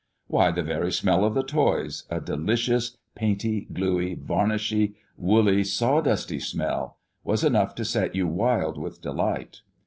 Why, 0.25 0.49
the 0.49 0.63
very 0.63 0.91
smell 0.91 1.23
of 1.23 1.35
the 1.35 1.43
toys, 1.43 2.05
a 2.09 2.19
delicious 2.19 2.97
painty, 3.13 3.67
gluey, 3.71 4.15
varnishy, 4.15 4.95
woolly, 5.15 5.63
sawdusty 5.63 6.39
smell, 6.41 6.97
was 7.23 7.43
enough 7.43 7.75
to 7.75 7.85
set 7.85 8.15
you 8.15 8.25
wild 8.25 8.79
with 8.79 8.99
delight. 8.99 9.61